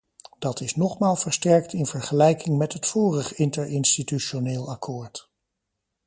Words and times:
Dat 0.39 0.61
is 0.61 0.75
nogmaals 0.75 1.21
versterkt 1.21 1.73
in 1.73 1.85
vergelijking 1.85 2.57
met 2.57 2.73
het 2.73 2.85
vorig 2.87 3.33
interinstitutioneel 3.33 4.69
akkoord. 4.69 5.29